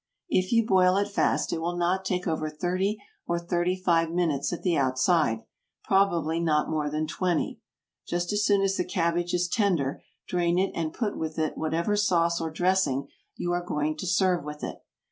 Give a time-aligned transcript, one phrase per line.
[0.29, 4.51] If you boil it fast it will not take over thirty or thirty five minutes
[4.51, 5.43] at the outside,
[5.83, 7.59] probably not more than twenty.
[8.07, 11.95] Just as soon as the cabbage is tender drain it and put with it whatever
[11.95, 14.79] sauce or dressing you are going to serve with it.